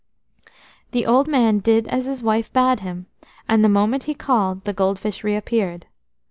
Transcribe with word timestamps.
The 0.93 1.05
old 1.05 1.27
man 1.27 1.59
did 1.59 1.87
as 1.89 2.05
his 2.05 2.23
wife 2.23 2.51
bade 2.51 2.79
him, 2.79 3.05
and 3.47 3.63
the 3.63 3.69
moment 3.69 4.05
he 4.05 4.15
called 4.15 4.63
the 4.63 4.73
gold 4.73 4.97
fish 4.97 5.23
reappeared. 5.23 5.85